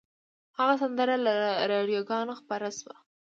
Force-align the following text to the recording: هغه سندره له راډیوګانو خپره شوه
هغه 0.57 0.73
سندره 0.81 1.15
له 1.25 1.33
راډیوګانو 1.71 2.33
خپره 2.41 2.67
شوه 2.79 2.95